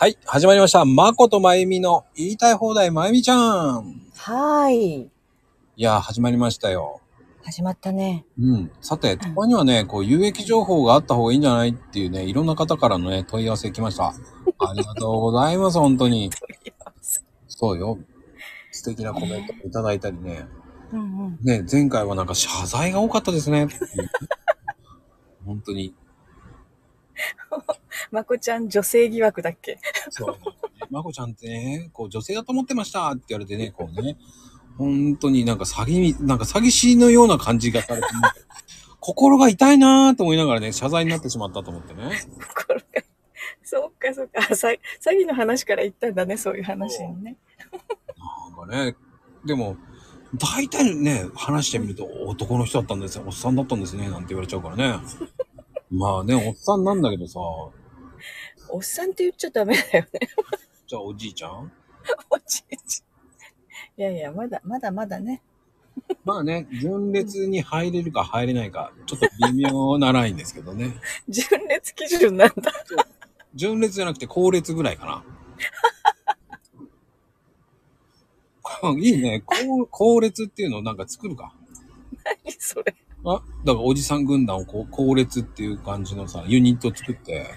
[0.00, 0.84] はい、始まりました。
[0.84, 4.00] まことまゆみの言いたい放題まゆみちゃん。
[4.14, 5.00] はーい。
[5.02, 5.10] い
[5.74, 7.00] やー、始まりましたよ。
[7.42, 8.24] 始まったね。
[8.40, 8.70] うん。
[8.80, 14.14] さて、たまにはね、こう、有益情報があった方がいいんじゃないっていうね、いろんな方からのね、問い合わせ来ました。
[14.60, 16.30] ありがとうございます、本当に。
[17.48, 17.98] そうよ。
[18.70, 20.46] 素敵なコメントいただいたりね。
[20.92, 21.38] うんうん。
[21.42, 23.66] ね、前回はなんか謝罪が多かったですね。
[25.44, 25.92] 本当に。
[28.10, 29.78] まこちゃん女性疑惑だっけ？
[30.10, 30.36] そう。
[30.90, 34.16] まこちゃんってね、こう、女性だと思ってましたって言われてね、こうね、
[34.76, 38.12] 本当になんか詐欺み、なんか詐欺師のような感じがされて、ね、
[39.00, 42.10] 心が痛いなーと思いながらね、謝罪になってしまったと思ってね。
[42.56, 42.84] 心が。
[43.62, 44.46] そうか、そうか。
[44.50, 44.78] あさ詐
[45.20, 47.36] 欺の話から言ったんだね、そういう話にね。
[48.58, 48.96] なんかね、
[49.44, 49.76] でも、
[50.36, 54.98] 大体ね、話してみると男の人だったんですよ、おっさんだったんですね、なんて言われちゃうからね。
[55.90, 57.40] まあね、おっさんなんだけどさ、
[58.70, 60.20] おっさんって言っちゃダメだよね。
[60.86, 61.70] じゃあおじいちゃん？
[62.30, 64.00] おじいちゃん。
[64.00, 65.42] いやいや、まだ、まだまだね。
[66.24, 70.94] まあね、純烈に入れるか入れないか、ちょっと微妙なラインですけどね。
[71.28, 72.54] 純烈基準なんだ。
[73.54, 75.24] 純烈じゃなくて後列ぐらいかな。
[78.96, 79.42] いいね。
[79.44, 81.52] 後後列っていうのをなんか作るか。
[82.24, 82.94] 何それ。
[83.24, 87.48] あ、だからおじさん軍団をこう後列っていう感じのさ、ユニット作って、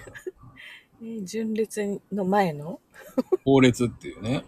[1.02, 2.80] えー純烈の前の？
[3.44, 4.44] 後列っていうね。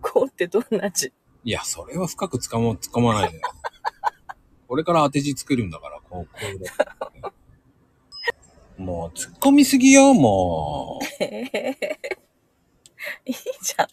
[0.00, 3.40] こうってどんな字いや、それは深くつかま、つかまないで。
[4.68, 6.76] これから当て字作るんだから、こう、後列っ
[7.12, 7.32] てね。
[8.78, 11.24] もう、突っ込みすぎよ、もう。
[11.24, 11.26] い
[13.32, 13.88] いじゃん。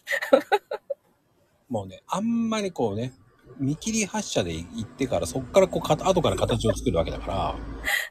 [1.68, 3.12] もうね、あんまりこうね、
[3.58, 7.56] 見切り発車で行ってから、そっからこう、か後から形を作るわけだから、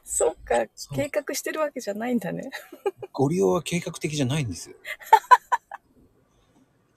[0.04, 2.50] そっか計画してるわけじゃないんだね。
[3.12, 4.76] ご利用は計画的じゃないんですよ。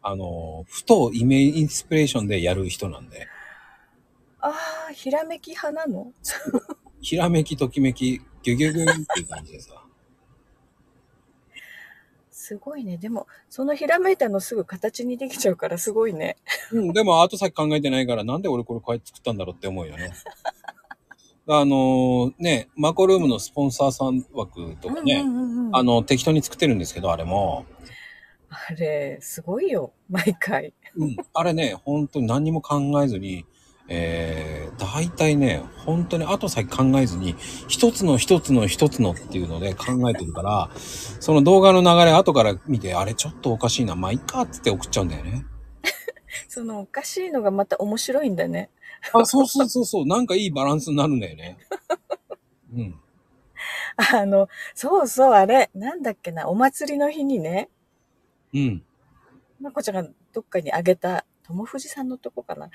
[0.01, 3.27] あの、ふとイメージインスピレーションでやる人なんで、
[4.41, 4.53] あ
[4.89, 6.13] あ、ひらめき派なの？
[7.01, 9.83] ひらめき、ときめき、ギュギュギュンっていう感じでさ。
[12.49, 12.97] すごいね。
[12.97, 16.35] でも、そのひらめいたのすぐ形にできちゃうからすごいね。
[16.71, 20.09] うん、でも後先考えてないから、なんで俺これこうやって作ったんだろうって思うよね。
[21.47, 25.23] あのね、マコルームのスポンサーさん枠とかね、
[25.73, 27.67] あの、適当に作ってるんですけど、あれも。
[28.49, 29.93] あれ、すごいよ。
[30.09, 30.73] 毎回。
[30.95, 33.45] うん、あれね、本当に何にも考えずに、
[33.91, 37.35] えー、大体ね、本当に後先考えずに、
[37.67, 45.45] 一つの一つの一つのっていうので考えてるから、その動画の流れ後から見て、あれちょっとおかしいな、まあいいかっつって送っちゃうんだよね。
[46.47, 48.69] そのおかしいのがまた面白いんだね。
[49.13, 51.57] あ、そうそうそうそう、なんかいいバランスになるんだよね。
[52.73, 52.99] うん。
[54.13, 57.69] あの、そうそう、あれ、なんだっけな、お祭りの日にね、
[58.53, 58.83] うん。
[59.59, 62.69] まこちゃんがどっかにあげた、友藤さんのとこかな。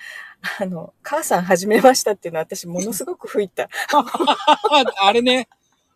[0.61, 3.69] あの、母さん始めましたっていうのは私ものすごく吹いた。
[5.01, 5.49] あれね。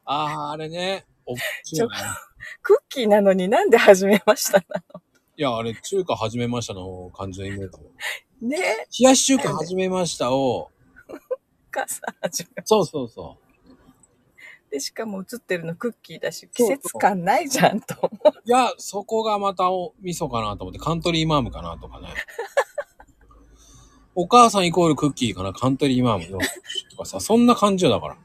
[0.05, 1.05] ああ、あれね。
[1.27, 1.97] おっきいよね。
[2.62, 5.03] クッキーなのになんで始めましたなの？
[5.37, 8.47] いや、あれ、中華始めましたの感じのイメージ。
[8.47, 8.56] ね
[9.00, 10.71] 冷やし中華始めましたを、
[11.71, 13.49] 母さん始めそうそうそう。
[14.71, 18.11] で、しかも映ってるのクッキーだし、季節感ないじゃんと。
[18.44, 22.09] いや、そこがまたお味噌かなと思って、カントリーマームかなとかね。
[24.21, 26.39] お母さんイコールクッキーかな、カントリーマームの。
[26.91, 28.17] とかさ、そんな感じよだから。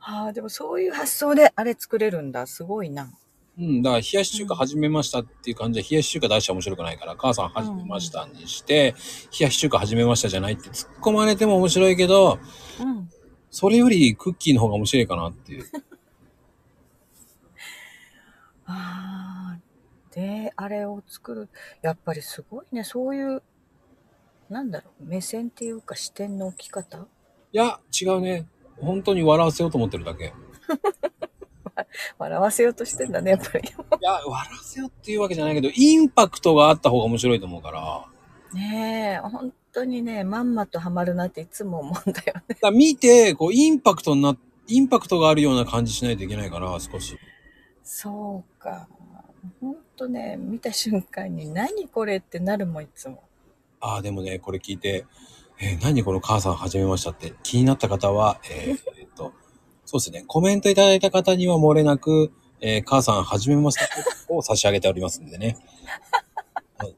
[0.00, 2.44] ああ、でもそういう発想であれ作れるんだ。
[2.48, 3.08] すごいな。
[3.56, 8.96] うん、だから冷やし中華始めましたっていう感じで、冷やし中華出して面白くないから、母さん始めましたにして、
[9.38, 12.40] 冷やし中華始めましたじゃないって突っ込まれても面白いけど、
[12.80, 13.08] うん。
[13.52, 15.66] それよりクッキーの方が面白いかなっていう。
[18.66, 19.58] ああ、
[20.10, 21.48] で、あれを作る。
[21.80, 22.82] やっぱりすごいね。
[22.82, 23.40] そういう、
[24.48, 27.06] なんだろう、目線っていうか視点の置き方？
[27.52, 28.46] いや、違うね。
[28.80, 30.26] 本当に笑わせようと思ってるだけ。
[30.26, 30.30] い
[32.18, 33.68] 笑わせようとしてんだね、やっぱり。
[34.00, 38.06] や、笑わせようっていうわけじゃないけど、インパクトがあった方が面白いと思うから。
[38.52, 42.56] ねえ、本当にね、まんまとハマるなっていつも思うんだよね。
[42.60, 44.36] だ見て、こう、インパクトにな、
[44.66, 47.18] インパクトがあるような感じしないといけないから、少し。
[47.82, 48.88] そうか。
[49.60, 53.22] 本当ね、見た瞬間に何これってなるもん、いつも。
[53.80, 55.06] ああ、でもね、これ聞いて、
[55.60, 59.32] えー何この母さん始めましたって気になった方は、えー えーっと、
[59.84, 65.56] そうですね、コメントいただいた方には漏れなく、えー母さん始めましたを差し上げておりますんでね。
[66.78, 66.96] はい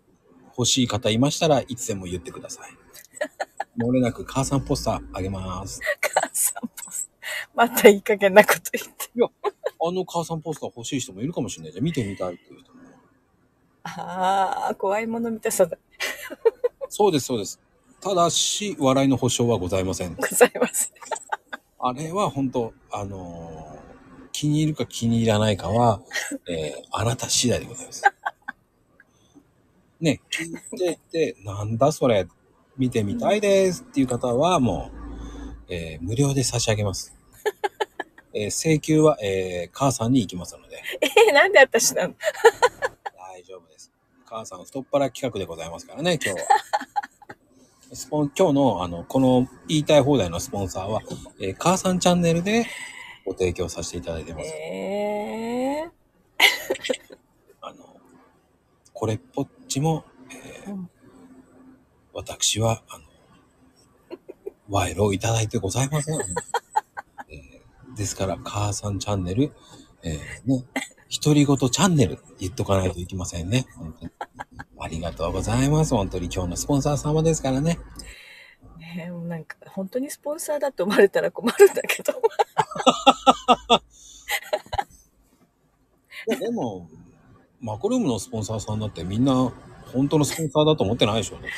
[0.56, 2.70] 欲しい方いましたらいつでも言ってください。
[3.78, 5.80] 漏れなく母さんポスターあげます。
[6.14, 7.10] 母さんポス
[7.54, 9.10] またいい加減なこと言って。
[9.82, 11.84] あの母さんポスター欲しい人もいるかもしれないじゃん。
[11.84, 12.80] 見てみたいっていう人も。
[13.84, 15.78] ああ、怖いもの見たさだ。
[16.90, 17.60] そうです、そうです。
[18.00, 20.16] ただし、笑いの保証はございません。
[20.16, 20.92] ございます。
[21.78, 23.80] あれは本当あのー
[24.32, 26.00] 気に入るか気に入らないかは、
[26.48, 28.02] えーあなた次第でございます。
[30.00, 32.26] ね、聞いてて、なんだそれ、
[32.76, 34.90] 見てみたいですっていう方はも
[35.68, 37.14] う、えー無料で差し上げます。
[38.34, 40.82] えー請求は、えー母さんに行きますので、
[41.28, 42.14] え、なんで私なの？
[44.30, 46.46] 母さん太っ腹企画でございますからね、今日は。
[47.92, 51.02] スポン、今日の、あの、この言いたい放題のスポンサーは、
[51.40, 52.64] えー母さんチャンネルで
[53.26, 54.46] ご提供させていただいてます。
[54.46, 55.90] ええ
[57.60, 57.96] あの、
[58.92, 60.90] これっぽっちも、えーうん
[62.12, 63.04] 私は、あの、
[64.68, 66.20] 賄賂をいただいてございません。
[67.30, 69.52] えーですから、母さんチャンネル、
[70.04, 70.64] えーね、
[71.22, 73.66] 独り言チャンネル言っとかないといけませんね。
[73.76, 74.19] 本当にあ
[74.90, 75.94] りがとうございます。
[75.94, 77.78] 本当に今日のスポンサー様ですからね。
[78.78, 82.12] ねえもうなんか、本当にスポンサーだと思われたら困るんだけど。
[86.28, 86.88] いやでも、
[87.60, 89.52] マコルームのスポンサーさんだってみんな
[89.92, 91.48] 本当のスポンサーだと思ってないでしょうね。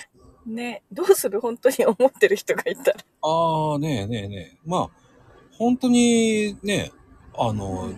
[0.46, 2.98] ねどうする本当に思ってる人がいたら。
[3.22, 4.58] ああ、ねえねえねえ。
[4.64, 4.90] まあ、
[5.52, 6.92] 本当にね、
[7.34, 7.92] あの、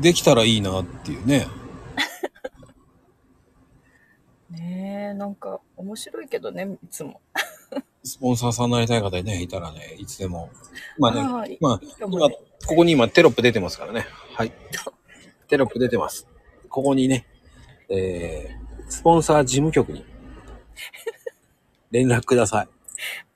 [0.00, 1.46] できたらいいなっていうね。
[4.50, 7.20] ねえ、なんか面白いけどね、いつも。
[8.04, 10.50] スポンサーさんになりたい方ね、いたらね、いつでも。
[10.98, 11.24] まあね、あ
[11.60, 14.06] まあ、今、ここに今テロップ出てますからね。
[14.34, 14.52] はい。
[15.48, 16.28] テロップ出てます。
[16.68, 17.26] ここにね、
[17.88, 20.04] えー、スポンサー事務局に
[21.90, 22.68] 連絡ください。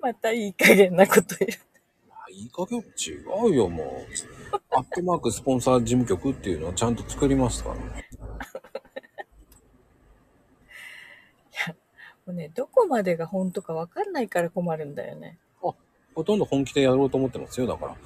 [0.01, 1.51] またいい加減なこと言う。
[2.11, 4.57] あいい加減違うよ、もう。
[4.71, 7.75] アットマークスポンサー事務局っていうのはちゃんと作りますから。
[7.75, 7.83] も
[12.31, 15.39] うね、どこまでが本当かわかんないから困るんだよね。
[16.15, 17.97] ほとんど本気でやろうと思ってますよ、だから。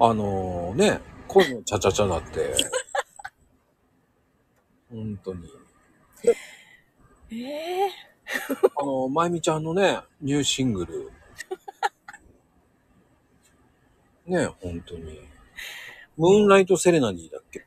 [0.00, 2.54] あのね、恋のチャチャチャだって。
[4.90, 5.48] 本当に。
[7.30, 7.90] ええ
[8.76, 11.10] あの、まゆみちゃんのね、ニューシングル。
[14.26, 15.20] ね、本当に。
[16.16, 17.64] ムーンライトセレナニーだっけ？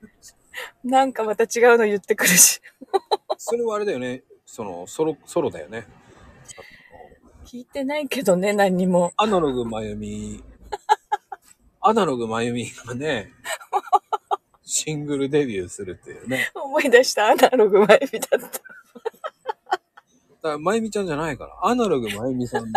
[0.84, 2.62] なんかまた違うの言ってくるし。
[3.38, 4.24] それはあれだよね。
[4.46, 5.86] その、ソロ、ソロだよね。
[7.52, 9.12] 聞いてないけどね、何にも。
[9.18, 10.42] アナログまゆみ、
[11.82, 13.34] アナログまゆみがね、
[14.64, 16.50] シングルデビューするっていうね。
[16.56, 18.40] 思い出したアナログ前みだった。
[18.40, 18.62] だか
[20.44, 22.72] ら、まゆみちゃんじゃないから、アナログまゆみさん。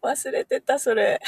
[0.00, 1.20] 忘れてた、それ。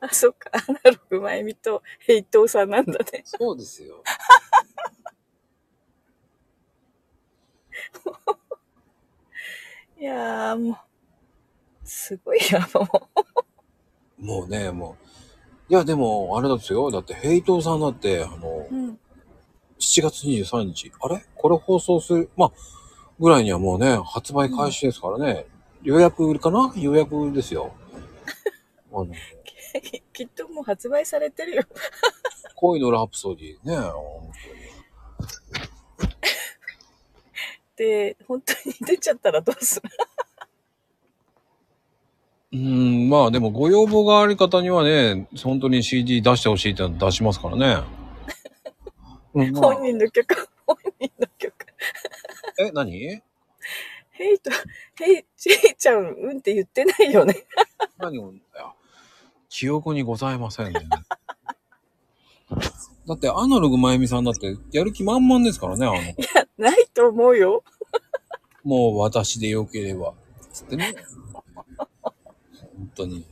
[0.00, 0.50] あ、そっか。
[0.52, 3.22] アナログ前みとヘイトーさんなんだね。
[3.24, 4.02] そうですよ。
[10.06, 10.76] いやーもう、
[11.82, 12.88] すごいや、も
[14.16, 14.96] もうね、も
[15.68, 15.72] う。
[15.72, 16.92] いや、でも、あれですよ。
[16.92, 18.90] だって、ヘイトーさんだって、あのう。、うん。
[19.80, 20.92] 7月23日。
[21.00, 21.26] あれ？
[21.34, 22.52] これ放送する、まあ、
[23.18, 25.46] ぐらいにはもうね、発売開始ですからね。
[25.82, 26.72] 予約かな？
[26.76, 27.74] 予約ですよ。
[28.92, 29.08] あの、
[30.12, 31.64] きっともう発売されてるよ。
[32.54, 33.76] 恋のラプソディね、
[37.76, 39.90] 本で、本当に出ちゃったらどうする？
[42.52, 47.82] うーん、まあでもご要望がある方にはね、本当に CD 出してほしいってのは出しますからね。
[49.34, 51.66] うん、まあ本人の曲、本人の曲。
[52.58, 53.20] え、何？
[54.12, 54.50] ヘイト、
[54.94, 55.22] ヘイ、ヘ
[55.72, 57.44] イちゃん、うんって言ってないよね。
[57.98, 58.72] 何を、いや
[59.50, 60.80] 記憶にございませんね。
[63.06, 65.96] だって、アナログまゆみさんだって、やる気満々ですからね、あの、
[66.58, 67.62] ないと思うよ。
[68.64, 70.14] もう私でよければ。
[70.52, 70.94] つってね。
[72.02, 73.24] 本当に。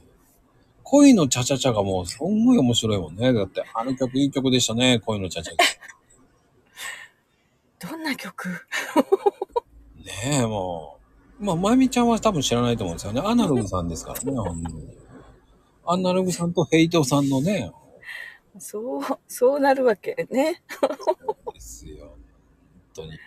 [0.83, 3.33] 恋のチャチャチャがもう、すんごい面白いもんね。
[3.33, 5.59] だって、あの曲いい曲でしたね、恋のチャチャチ
[7.89, 8.49] どんな曲？
[8.49, 8.55] ャ。
[10.05, 10.99] ねえ、も
[11.41, 11.45] う。
[11.45, 13.21] まあ、まゆみちゃんは多分知らないと思うんですよね。
[13.25, 14.97] アナログさんですからね、本当に。
[15.87, 17.73] アナログさんとヘイトさんのね、
[18.59, 20.63] そう、そうなるわけね。
[20.81, 20.87] そ
[21.51, 21.94] うですよ。
[22.97, 23.19] 本当に。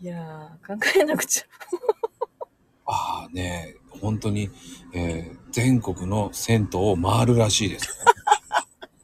[0.00, 1.44] いやー、考えなくちゃ。
[2.86, 4.50] ああね、本当に、
[4.94, 7.94] えー全国の銭湯を回るらしいです、ね。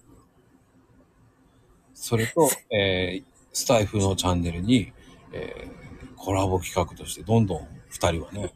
[1.95, 4.93] それと、えースタイフのチャンネルに、
[5.33, 5.75] えー
[6.17, 8.53] コラボ企画としてどんどん二人はね、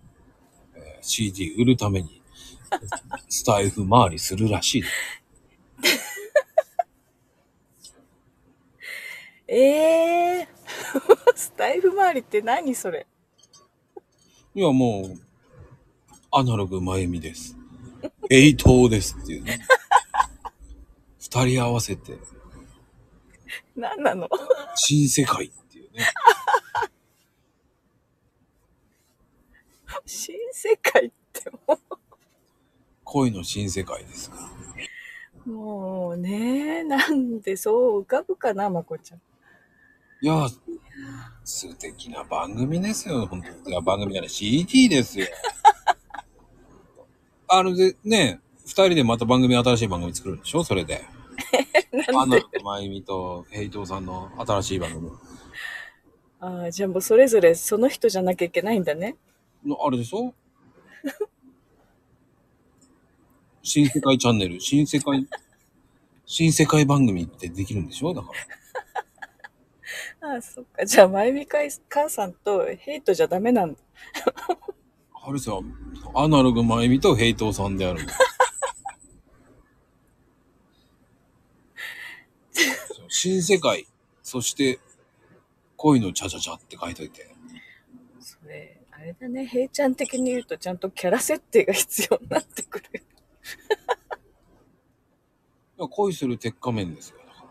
[0.74, 2.22] えー CD 売るために、
[3.28, 4.94] スタイフ回りするらしいです。
[9.48, 9.50] え
[10.40, 10.46] えー、
[11.56, 13.06] だいぶ周りって何それ？
[14.54, 15.14] いや、もう、
[16.32, 17.56] アナログまゆみです。
[18.30, 19.60] エイトーですっていうね。
[21.20, 22.18] 二人合わせて、
[23.76, 24.28] 何なの？
[24.74, 26.06] 新世界っていうね。
[30.06, 31.78] 新世界っても
[33.04, 34.42] 恋の新世界ですから。
[35.46, 39.20] う、もうね、なんでそう浮かぶかな、まこちゃん。
[40.20, 40.48] いや、
[41.44, 43.70] 素敵な番組ですよ、本当に。
[43.70, 45.26] いや、番組じゃない、CD ですよ。
[47.48, 50.64] あので、ね、二人でまた番組、新しい番組作るんでしょ？
[50.64, 51.04] それで。
[52.14, 55.10] アナログまゆみとヘイトさんの新しい番組。
[56.40, 59.16] ああ、じゃあもうそれぞれその人じゃなきゃいけないんだね。
[59.64, 60.34] のあれでしょ？
[63.62, 65.26] 新世界チャンネル、新世界、
[66.26, 68.12] 新世界番組ってできるんでしょ？
[68.12, 68.34] だから。
[70.20, 70.84] ああ、そっか。
[70.84, 73.78] じゃあ、まゆみかい母さんとヘイトじゃダメなんだ。
[75.12, 75.52] あれさ、
[76.14, 78.00] アナログまゆみとヘイトさんである
[83.08, 83.86] 新世界、
[84.22, 84.80] そして
[85.76, 87.28] 恋のチャチャチャって書いといて。
[88.20, 89.46] それ、あれだね。
[89.46, 93.04] ヘイちゃん的に言うとちゃんとキャラ設定が必要になってくる。
[95.90, 97.18] 恋する鉄仮面ですよ。
[97.18, 97.42] だか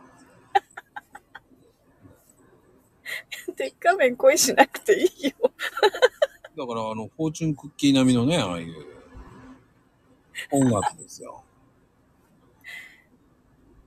[3.46, 5.51] ら鉄仮面恋しなくていいよ。
[6.57, 8.75] だから、あの、フォーチュンクッキー並みのね、ああいう
[10.51, 11.43] 音楽ですよ。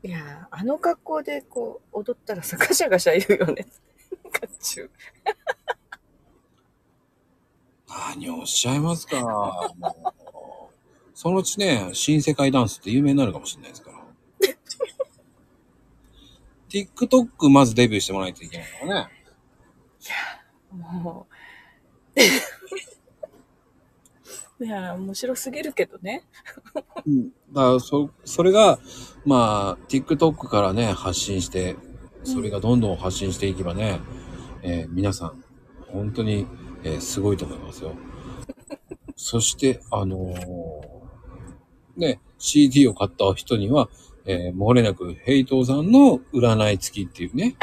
[0.02, 3.66] いやー、あの格好でこう、踊ったらさ、ガシャガシャ言うよね。
[4.24, 4.90] 甲冑。
[7.88, 9.20] 何をおっしゃいますか。
[9.78, 10.78] もう
[11.14, 13.98] そのうちね、新世界ダンスって有名になるかもしれないですから。
[16.70, 19.19] TikTok まずデビューしてもらわないといけないからね。
[20.92, 21.26] も
[24.60, 24.64] う。
[24.64, 26.24] いやー、面白すぎるけどね。
[27.06, 27.30] うん。
[27.52, 28.78] だから、そ、それが、
[29.24, 31.76] まあ、TikTok からね、発信して、
[32.24, 34.00] それがどんどん発信していけばね、
[34.62, 35.44] えー皆さん、
[35.88, 36.46] 本当に、
[36.84, 37.94] えーすごいと思いますよ。
[39.16, 43.88] そして、あのーね、CD を買った人には、
[44.26, 47.56] えー漏れなく、ヘイトーさんの占い付きっていうね。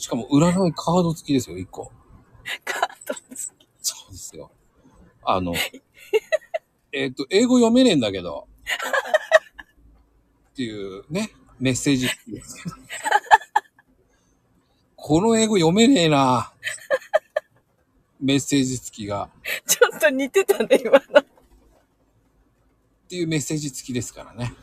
[0.00, 1.92] しかも、占いカード付きですよ、1個。
[2.64, 3.14] カード
[3.82, 4.50] そうですよ。
[5.22, 5.54] あの、
[6.92, 8.48] えっと、英語読めねえんだけど、
[10.52, 12.64] っていうね、メッセージ付きです。
[14.96, 16.54] この英語読めねえな。
[18.18, 19.30] メッセージ付きが。
[19.66, 21.20] ちょっと似てたね、今の。
[21.20, 21.24] っ
[23.08, 24.54] ていうメッセージ付きですからね。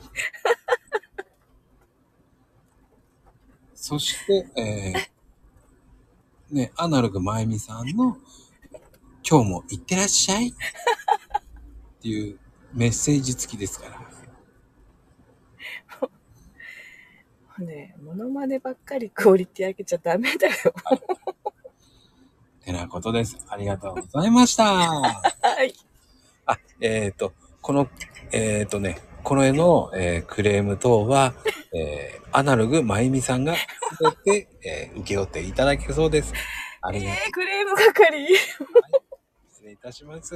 [3.73, 5.16] そして、えー、
[6.51, 8.17] ね、アナログまゆみさんの、
[9.29, 10.53] 今日もいってらっしゃいっ
[12.01, 12.39] ていう
[12.73, 13.97] メッセージ付きですから。
[17.65, 20.53] ねモノマネばっかりクオリティ上げちゃダメだよ。
[22.63, 23.37] てなことです。
[23.49, 24.63] ありがとうございました。
[24.63, 25.73] はい。
[26.45, 27.89] あ、えっ、と、この、
[28.31, 31.33] えっ、とね、この絵の、えークレーム等は、
[31.77, 33.55] えーアナログまゆみさんが
[34.25, 36.33] 全て、えー受け負っていただけそうです。
[36.81, 38.27] ありがとうえー、クレーム係。
[39.49, 40.35] 失礼いたします。